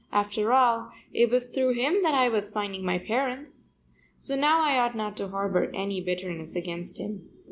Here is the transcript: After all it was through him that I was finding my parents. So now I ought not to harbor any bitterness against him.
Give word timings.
After 0.11 0.51
all 0.51 0.89
it 1.13 1.29
was 1.29 1.45
through 1.53 1.73
him 1.73 2.01
that 2.01 2.15
I 2.15 2.27
was 2.27 2.49
finding 2.49 2.83
my 2.83 2.97
parents. 2.97 3.69
So 4.17 4.35
now 4.35 4.59
I 4.61 4.79
ought 4.79 4.95
not 4.95 5.15
to 5.17 5.27
harbor 5.27 5.69
any 5.75 6.01
bitterness 6.01 6.55
against 6.55 6.97
him. 6.97 7.29